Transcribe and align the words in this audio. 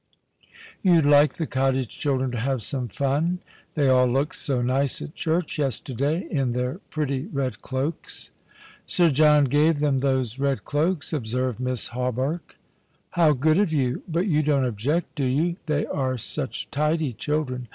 "You'd 0.81 1.05
like 1.05 1.35
the 1.35 1.45
cottage 1.45 1.89
children 1.89 2.31
to 2.31 2.39
have 2.39 2.63
some 2.63 2.87
fun? 2.87 3.37
They 3.75 3.87
all 3.87 4.07
looked 4.07 4.33
so 4.33 4.63
nice 4.63 4.99
at 4.99 5.13
church 5.13 5.59
yesterday, 5.59 6.27
in 6.31 6.53
their 6.53 6.79
pretty 6.89 7.27
red 7.27 7.61
cloaks."" 7.61 8.31
Sir 8.87 9.11
John 9.11 9.43
gave 9.45 9.77
them 9.77 9.99
those 9.99 10.39
red 10.39 10.65
cloaks," 10.65 11.13
observed 11.13 11.59
Miss 11.59 11.89
Hawberk." 11.89 12.57
How 13.11 13.33
good 13.33 13.59
of 13.59 13.71
you! 13.71 14.01
But 14.07 14.25
you 14.25 14.41
don't 14.41 14.65
object, 14.65 15.13
do 15.13 15.25
you? 15.25 15.57
They 15.67 15.85
are 15.85 16.17
such 16.17 16.71
tidy 16.71 17.13
children. 17.13 17.67